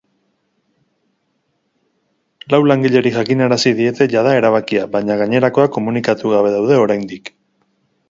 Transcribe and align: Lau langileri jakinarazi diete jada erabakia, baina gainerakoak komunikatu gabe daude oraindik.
Lau 2.55 2.61
langileri 2.71 3.13
jakinarazi 3.19 3.77
diete 3.83 4.09
jada 4.17 4.35
erabakia, 4.41 4.89
baina 4.99 5.21
gainerakoak 5.23 5.75
komunikatu 5.81 6.37
gabe 6.37 6.59
daude 6.59 6.85
oraindik. 6.87 7.37